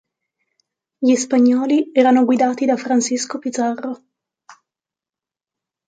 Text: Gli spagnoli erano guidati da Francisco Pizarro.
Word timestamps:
Gli 0.97 1.13
spagnoli 1.13 1.91
erano 1.93 2.25
guidati 2.25 2.65
da 2.65 2.75
Francisco 2.75 3.37
Pizarro. 3.37 4.03